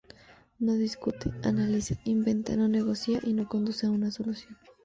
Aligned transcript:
No 0.57 0.73
discute, 0.73 1.31
analiza, 1.43 1.93
inventa, 2.05 2.55
no 2.55 2.67
negocia, 2.67 3.19
y 3.21 3.33
no 3.33 3.47
conduce 3.47 3.85
a 3.85 3.91
una 3.91 4.09
solución. 4.09 4.57